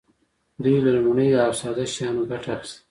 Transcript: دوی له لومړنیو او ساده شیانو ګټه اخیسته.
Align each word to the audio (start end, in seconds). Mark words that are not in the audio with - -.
دوی 0.63 0.75
له 0.85 0.91
لومړنیو 0.95 1.43
او 1.45 1.51
ساده 1.61 1.85
شیانو 1.93 2.23
ګټه 2.31 2.49
اخیسته. 2.55 2.79